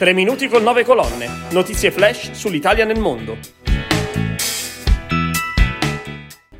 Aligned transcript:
3 0.00 0.14
minuti 0.14 0.48
con 0.48 0.62
9 0.62 0.82
colonne. 0.82 1.28
Notizie 1.50 1.90
flash 1.90 2.30
sull'Italia 2.30 2.86
nel 2.86 2.98
mondo. 2.98 3.36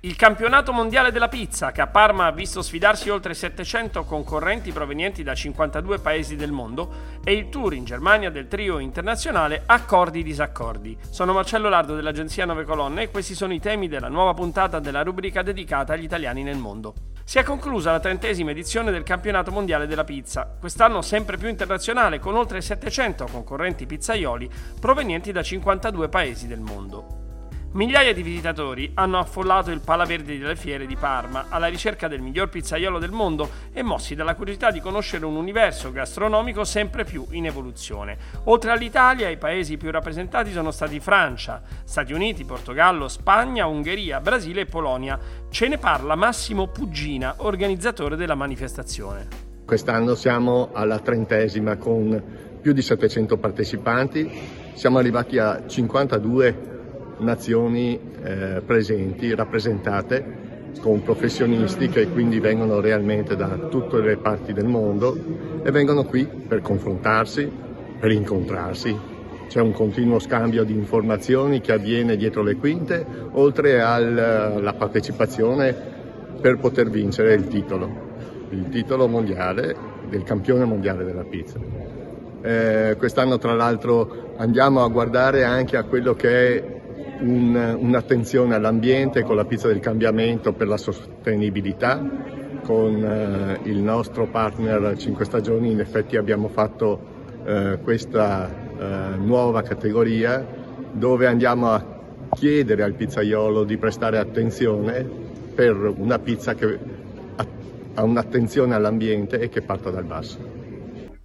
Il 0.00 0.16
campionato 0.16 0.72
mondiale 0.72 1.12
della 1.12 1.28
pizza, 1.28 1.70
che 1.70 1.82
a 1.82 1.86
Parma 1.86 2.24
ha 2.24 2.32
visto 2.32 2.62
sfidarsi 2.62 3.10
oltre 3.10 3.34
700 3.34 4.04
concorrenti 4.04 4.72
provenienti 4.72 5.22
da 5.22 5.34
52 5.34 5.98
paesi 5.98 6.34
del 6.34 6.50
mondo, 6.50 7.18
e 7.22 7.34
il 7.34 7.50
tour 7.50 7.74
in 7.74 7.84
Germania 7.84 8.30
del 8.30 8.48
trio 8.48 8.78
internazionale 8.78 9.64
Accordi 9.66 10.22
Disaccordi. 10.22 10.96
Sono 11.10 11.34
Marcello 11.34 11.68
Lardo 11.68 11.94
dell'agenzia 11.94 12.46
9 12.46 12.64
Colonne 12.64 13.02
e 13.02 13.10
questi 13.10 13.34
sono 13.34 13.52
i 13.52 13.60
temi 13.60 13.86
della 13.86 14.08
nuova 14.08 14.32
puntata 14.32 14.78
della 14.78 15.02
rubrica 15.02 15.42
dedicata 15.42 15.92
agli 15.92 16.04
italiani 16.04 16.42
nel 16.42 16.56
mondo. 16.56 16.94
Si 17.28 17.38
è 17.38 17.42
conclusa 17.42 17.90
la 17.90 17.98
trentesima 17.98 18.52
edizione 18.52 18.92
del 18.92 19.02
campionato 19.02 19.50
mondiale 19.50 19.88
della 19.88 20.04
pizza, 20.04 20.48
quest'anno 20.60 21.02
sempre 21.02 21.36
più 21.36 21.48
internazionale 21.48 22.20
con 22.20 22.36
oltre 22.36 22.60
700 22.60 23.26
concorrenti 23.26 23.84
pizzaioli 23.84 24.48
provenienti 24.78 25.32
da 25.32 25.42
52 25.42 26.08
paesi 26.08 26.46
del 26.46 26.60
mondo. 26.60 27.25
Migliaia 27.72 28.14
di 28.14 28.22
visitatori 28.22 28.90
hanno 28.94 29.18
affollato 29.18 29.70
il 29.70 29.80
Pala 29.80 30.04
Verde 30.04 30.38
delle 30.38 30.56
Fiere 30.56 30.86
di 30.86 30.96
Parma 30.96 31.46
alla 31.50 31.66
ricerca 31.66 32.08
del 32.08 32.22
miglior 32.22 32.48
pizzaiolo 32.48 32.98
del 32.98 33.10
mondo 33.10 33.50
e 33.72 33.82
mossi 33.82 34.14
dalla 34.14 34.34
curiosità 34.34 34.70
di 34.70 34.80
conoscere 34.80 35.26
un 35.26 35.36
universo 35.36 35.92
gastronomico 35.92 36.64
sempre 36.64 37.04
più 37.04 37.26
in 37.30 37.44
evoluzione. 37.44 38.16
Oltre 38.44 38.70
all'Italia, 38.70 39.28
i 39.28 39.36
paesi 39.36 39.76
più 39.76 39.90
rappresentati 39.90 40.52
sono 40.52 40.70
stati 40.70 41.00
Francia, 41.00 41.60
Stati 41.84 42.14
Uniti, 42.14 42.44
Portogallo, 42.44 43.08
Spagna, 43.08 43.66
Ungheria, 43.66 44.20
Brasile 44.20 44.62
e 44.62 44.66
Polonia. 44.66 45.18
Ce 45.50 45.68
ne 45.68 45.76
parla 45.76 46.14
Massimo 46.14 46.68
Puggina, 46.68 47.34
organizzatore 47.38 48.16
della 48.16 48.34
manifestazione. 48.34 49.28
Quest'anno 49.66 50.14
siamo 50.14 50.70
alla 50.72 51.00
trentesima 51.00 51.76
con 51.76 52.22
più 52.62 52.72
di 52.72 52.80
700 52.80 53.36
partecipanti, 53.36 54.30
siamo 54.74 54.98
arrivati 54.98 55.38
a 55.38 55.66
52 55.66 56.75
nazioni 57.18 57.98
eh, 58.22 58.62
presenti, 58.64 59.34
rappresentate 59.34 60.44
con 60.80 61.02
professionisti 61.02 61.88
che 61.88 62.08
quindi 62.08 62.38
vengono 62.38 62.80
realmente 62.80 63.34
da 63.36 63.48
tutte 63.70 64.00
le 64.00 64.16
parti 64.16 64.52
del 64.52 64.66
mondo 64.66 65.16
e 65.62 65.70
vengono 65.70 66.04
qui 66.04 66.26
per 66.26 66.60
confrontarsi, 66.60 67.50
per 67.98 68.10
incontrarsi. 68.10 69.14
C'è 69.48 69.60
un 69.60 69.72
continuo 69.72 70.18
scambio 70.18 70.64
di 70.64 70.74
informazioni 70.74 71.60
che 71.60 71.72
avviene 71.72 72.16
dietro 72.16 72.42
le 72.42 72.56
quinte, 72.56 73.06
oltre 73.32 73.80
alla 73.80 74.74
partecipazione 74.74 75.74
per 76.40 76.58
poter 76.58 76.90
vincere 76.90 77.34
il 77.34 77.46
titolo, 77.46 77.88
il 78.50 78.68
titolo 78.68 79.08
mondiale 79.08 79.74
del 80.08 80.24
campione 80.24 80.64
mondiale 80.64 81.04
della 81.04 81.24
pizza. 81.24 81.58
Eh, 82.42 82.94
quest'anno 82.98 83.38
tra 83.38 83.54
l'altro 83.54 84.34
andiamo 84.36 84.84
a 84.84 84.88
guardare 84.88 85.44
anche 85.44 85.76
a 85.76 85.84
quello 85.84 86.14
che 86.14 86.58
è 86.58 86.75
un, 87.20 87.76
un'attenzione 87.78 88.54
all'ambiente 88.54 89.22
con 89.22 89.36
la 89.36 89.44
pizza 89.44 89.68
del 89.68 89.80
cambiamento 89.80 90.52
per 90.52 90.68
la 90.68 90.76
sostenibilità. 90.76 92.02
Con 92.62 93.04
eh, 93.04 93.60
il 93.68 93.78
nostro 93.78 94.26
partner 94.26 94.96
5 94.96 95.24
Stagioni 95.24 95.70
in 95.70 95.80
effetti 95.80 96.16
abbiamo 96.16 96.48
fatto 96.48 97.14
eh, 97.44 97.78
questa 97.82 98.48
eh, 98.50 99.16
nuova 99.18 99.62
categoria 99.62 100.44
dove 100.90 101.26
andiamo 101.26 101.70
a 101.70 101.84
chiedere 102.34 102.82
al 102.82 102.94
pizzaiolo 102.94 103.64
di 103.64 103.76
prestare 103.76 104.18
attenzione 104.18 105.08
per 105.54 105.76
una 105.96 106.18
pizza 106.18 106.54
che 106.54 106.78
ha 107.94 108.02
un'attenzione 108.02 108.74
all'ambiente 108.74 109.38
e 109.38 109.48
che 109.48 109.62
parta 109.62 109.90
dal 109.90 110.04
basso. 110.04 110.38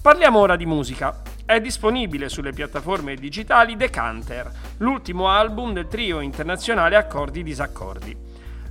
Parliamo 0.00 0.38
ora 0.38 0.56
di 0.56 0.66
musica. 0.66 1.29
È 1.50 1.60
disponibile 1.60 2.28
sulle 2.28 2.52
piattaforme 2.52 3.16
digitali 3.16 3.74
Decanter, 3.74 4.48
l'ultimo 4.76 5.28
album 5.28 5.72
del 5.72 5.88
trio 5.88 6.20
internazionale 6.20 6.94
Accordi 6.94 7.42
Disaccordi. 7.42 8.16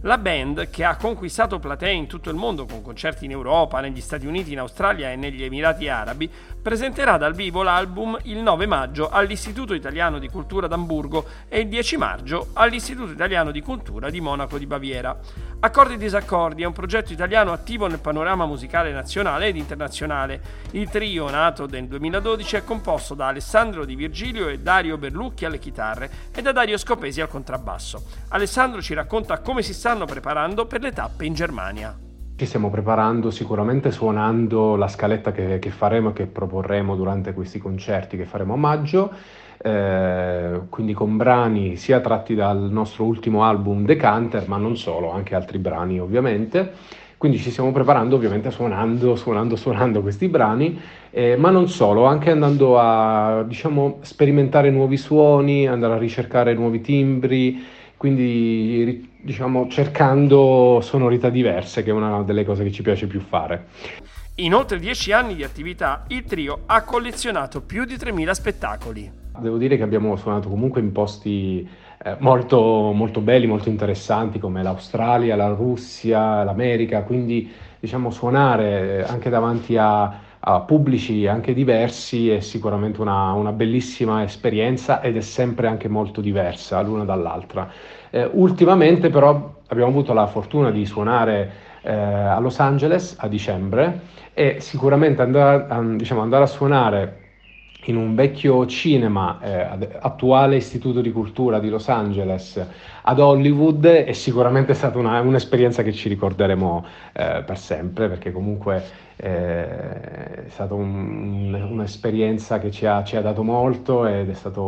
La 0.04 0.18
band, 0.18 0.70
che 0.70 0.86
ha 0.86 0.96
conquistato 0.96 1.60
platee 1.60 1.92
in 1.92 2.08
tutto 2.08 2.30
il 2.30 2.38
mondo 2.38 2.66
con 2.66 2.82
concerti 2.82 3.26
in 3.26 3.32
Europa, 3.32 3.82
negli 3.82 4.00
Stati 4.00 4.26
Uniti, 4.26 4.54
in 4.54 4.60
Australia 4.60 5.12
e 5.12 5.18
negli 5.18 5.44
Emirati 5.44 5.90
Arabi, 5.90 6.32
presenterà 6.62 7.18
dal 7.18 7.34
vivo 7.34 7.64
l'album 7.64 8.18
il 8.24 8.38
9 8.38 8.66
maggio 8.66 9.10
all'Istituto 9.10 9.74
Italiano 9.74 10.18
di 10.18 10.30
Cultura 10.30 10.68
d'Amburgo 10.68 11.26
e 11.50 11.60
il 11.60 11.68
10 11.68 11.98
maggio 11.98 12.48
all'Istituto 12.54 13.12
Italiano 13.12 13.52
di 13.52 13.62
Cultura 13.62 14.10
di 14.10 14.22
Monaco 14.22 14.58
di 14.58 14.66
Baviera. 14.66 15.18
Accordi 15.62 15.96
e 15.96 15.98
Disaccordi 15.98 16.64
è 16.64 16.66
un 16.66 16.72
progetto 16.72 17.12
italiano 17.12 17.52
attivo 17.52 17.88
nel 17.88 18.00
panorama 18.00 18.46
musicale 18.46 18.94
nazionale 18.94 19.48
ed 19.48 19.58
internazionale. 19.58 20.42
Il 20.72 20.88
trio, 20.88 21.30
nato 21.30 21.66
nel 21.66 21.88
2012, 21.88 22.56
è 22.56 22.64
composto 22.64 23.16
da 23.16 23.28
Alessandro 23.28 23.84
Di 23.84 23.96
Virgilio 23.96 24.48
e 24.48 24.60
Dario 24.60 24.98
Berlucchi 24.98 25.44
alle 25.44 25.60
chitarre 25.60 26.10
e 26.34 26.42
da 26.42 26.54
Dario 26.54 26.78
Scopesi 26.78 27.20
al 27.20 27.28
contrabbasso. 27.28 28.02
Alessandro 28.30 28.82
ci 28.82 28.94
racconta 28.94 29.40
come 29.40 29.62
si 29.62 29.74
sta 29.74 29.89
stanno 29.90 30.06
preparando 30.06 30.68
per 30.68 30.82
le 30.82 30.92
tappe 30.92 31.26
in 31.26 31.34
Germania. 31.34 31.98
Ci 32.36 32.46
stiamo 32.46 32.70
preparando 32.70 33.32
sicuramente 33.32 33.90
suonando 33.90 34.76
la 34.76 34.88
scaletta 34.88 35.32
che, 35.32 35.58
che 35.58 35.72
faremo 35.72 36.10
e 36.10 36.14
che 36.14 36.28
proporremo 36.28 36.96
durante 36.96 37.34
questi 37.34 37.58
concerti 37.58 38.16
che 38.16 38.26
faremo 38.26 38.54
a 38.54 38.58
maggio. 38.58 39.12
Eh, 39.58 40.62
quindi 40.70 40.94
con 40.94 41.18
brani 41.18 41.76
sia 41.76 42.02
tratti 42.02 42.36
dal 42.36 42.70
nostro 42.70 43.04
ultimo 43.06 43.44
album 43.44 43.84
Decanter, 43.84 44.48
ma 44.48 44.58
non 44.58 44.78
solo, 44.78 45.12
anche 45.12 45.34
altri 45.34 45.58
brani 45.58 46.00
ovviamente. 46.00 46.72
Quindi 47.18 47.40
ci 47.40 47.50
stiamo 47.50 47.72
preparando 47.72 48.16
ovviamente 48.16 48.52
suonando, 48.52 49.16
suonando, 49.16 49.56
suonando 49.56 50.02
questi 50.02 50.28
brani, 50.28 50.80
eh, 51.10 51.36
ma 51.36 51.50
non 51.50 51.68
solo, 51.68 52.06
anche 52.06 52.30
andando 52.30 52.80
a 52.80 53.44
diciamo, 53.44 53.98
sperimentare 54.02 54.70
nuovi 54.70 54.98
suoni, 54.98 55.68
andare 55.68 55.96
a 55.96 55.98
ricercare 55.98 56.54
nuovi 56.54 56.80
timbri, 56.80 57.78
quindi 58.00 59.12
diciamo 59.22 59.68
cercando 59.68 60.80
sonorità 60.82 61.30
diverse, 61.30 61.84
che 61.84 61.90
è 61.90 61.94
una 61.94 62.22
delle 62.22 62.46
cose 62.46 62.64
che 62.64 62.72
ci 62.72 62.82
piace 62.82 63.08
più 63.08 63.20
fare. 63.20 63.66
In 64.36 64.54
oltre 64.54 64.80
dieci 64.80 65.12
anni 65.12 65.36
di 65.36 65.44
attività, 65.44 66.06
il 66.08 66.24
trio 66.24 66.62
ha 66.66 66.82
collezionato 66.84 67.60
più 67.60 67.84
di 67.84 67.96
3.000 67.96 68.32
spettacoli. 68.32 69.12
Devo 69.38 69.58
dire 69.58 69.76
che 69.76 69.84
abbiamo 69.84 70.16
suonato 70.16 70.48
comunque 70.48 70.80
in 70.80 70.94
posti 70.94 71.68
eh, 72.02 72.16
molto, 72.20 72.94
molto 72.94 73.20
belli, 73.20 73.48
molto 73.48 73.68
interessanti 73.68 74.40
come 74.40 74.64
l'Australia, 74.64 75.36
la 75.36 75.50
Russia, 75.50 76.42
l'America, 76.46 77.04
quindi 77.04 77.52
diciamo 77.82 78.12
suonare 78.12 79.04
anche 79.06 79.30
davanti 79.30 79.76
a 79.76 80.22
a 80.42 80.62
pubblici 80.62 81.28
anche 81.28 81.54
diversi 81.54 82.30
è 82.30 82.40
sicuramente 82.40 83.02
una, 83.02 83.34
una, 83.34 83.52
bellissima 83.52 84.24
esperienza 84.24 85.02
ed 85.02 85.18
è 85.18 85.22
sempre 85.22 85.68
anche 85.68 85.88
molto 85.88 86.22
diversa 86.22 86.82
l'una 86.82 87.04
dall'altra. 87.04 87.70
Eh, 88.10 88.30
ultimamente 88.34 89.10
però 89.10 89.56
abbiamo 89.68 89.90
avuto 89.90 90.14
la 90.14 90.28
fortuna 90.28 90.72
di 90.72 90.86
suonare 90.86 91.52
eh, 91.82 91.92
a 91.92 92.40
Los 92.40 92.60
Angeles 92.60 93.16
a 93.20 93.28
dicembre 93.28 94.02
e 94.34 94.58
sicuramente 94.60 95.22
andare, 95.22 95.98
diciamo, 95.98 96.22
andare 96.22 96.44
a 96.44 96.48
suonare 96.48 97.18
in 97.86 97.96
un 97.96 98.14
vecchio 98.14 98.66
cinema, 98.66 99.40
eh, 99.42 99.90
attuale 100.00 100.58
istituto 100.58 101.02
di 101.02 101.12
cultura 101.12 101.60
di 101.60 101.70
Los 101.70 101.88
Angeles, 101.90 102.64
ad 103.02 103.20
Hollywood, 103.20 103.86
è 103.86 104.12
sicuramente 104.12 104.74
stata 104.74 104.98
una, 104.98 105.20
un'esperienza 105.22 105.82
che 105.82 105.94
ci 105.94 106.10
ricorderemo 106.10 106.86
eh, 107.14 107.44
per 107.46 107.58
sempre, 107.58 108.10
perché 108.10 108.32
comunque 108.32 109.08
eh, 109.22 110.46
è 110.46 110.50
stata 110.50 110.74
un, 110.74 111.54
un'esperienza 111.54 112.58
che 112.60 112.72
ci 112.72 112.86
ha, 112.86 113.04
ci 113.04 113.18
ha, 113.18 113.22
dato 113.22 113.44
molto 113.44 114.08
ed 114.08 114.30
è 114.30 114.34
stata 114.34 114.62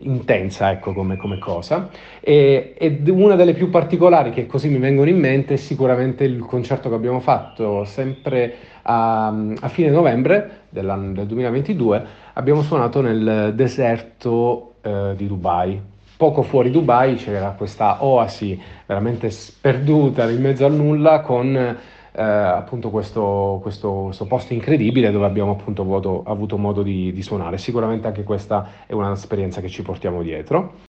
intensa 0.00 0.72
ecco, 0.72 0.92
come, 0.92 1.16
come 1.16 1.38
cosa. 1.38 1.88
E, 2.20 2.74
ed 2.76 3.08
una 3.08 3.36
delle 3.36 3.54
più 3.54 3.70
particolari 3.70 4.30
che 4.30 4.46
così 4.46 4.68
mi 4.68 4.78
vengono 4.78 5.08
in 5.08 5.18
mente 5.18 5.54
è 5.54 5.56
sicuramente 5.56 6.24
il 6.24 6.40
concerto 6.40 6.88
che 6.88 6.96
abbiamo 6.96 7.20
fatto 7.20 7.84
sempre 7.84 8.54
a, 8.82 9.28
a 9.28 9.68
fine 9.68 9.90
novembre 9.90 10.62
del 10.70 11.24
2022 11.26 12.06
abbiamo 12.34 12.62
suonato 12.62 13.00
nel 13.00 13.52
deserto 13.54 14.74
eh, 14.82 15.12
di 15.16 15.28
Dubai. 15.28 15.80
Poco 16.16 16.42
fuori 16.42 16.72
Dubai 16.72 17.14
c'era 17.14 17.54
questa 17.56 18.04
oasi 18.04 18.60
veramente 18.86 19.30
sperduta 19.30 20.28
in 20.28 20.40
mezzo 20.40 20.64
al 20.64 20.74
nulla 20.74 21.20
con 21.20 21.76
eh, 22.12 22.22
appunto 22.22 22.90
questo, 22.90 23.58
questo, 23.62 24.04
questo, 24.04 24.26
posto 24.26 24.52
incredibile 24.52 25.10
dove 25.10 25.26
abbiamo 25.26 25.52
appunto 25.52 25.82
avuto, 25.82 26.22
avuto 26.24 26.56
modo 26.56 26.82
di, 26.82 27.12
di 27.12 27.22
suonare. 27.22 27.58
Sicuramente 27.58 28.06
anche 28.06 28.22
questa 28.22 28.68
è 28.86 28.92
un'esperienza 28.92 29.60
che 29.60 29.68
ci 29.68 29.82
portiamo 29.82 30.22
dietro. 30.22 30.86